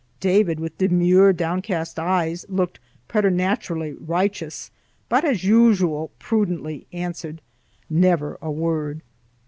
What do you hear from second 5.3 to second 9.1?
usual prudently answered never a word.